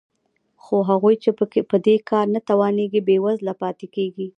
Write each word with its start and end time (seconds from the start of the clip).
خو 0.63 0.75
هغوی 0.89 1.15
چې 1.23 1.29
په 1.69 1.77
دې 1.85 1.95
کار 2.09 2.25
نه 2.35 2.39
توانېږي 2.49 3.01
بېوزله 3.07 3.53
پاتې 3.61 3.87
کېږي 3.95 4.27